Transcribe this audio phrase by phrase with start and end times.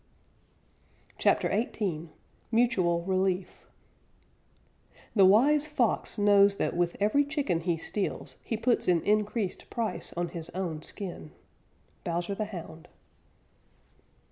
[1.19, 2.09] CHAPTER XVIII
[2.49, 3.67] MUTUAL RELIEF
[5.15, 10.11] The wise Fox knows that with every chicken he steals he puts an increased price
[10.13, 11.33] on his own skin.
[12.03, 12.87] _Bowser the Hound.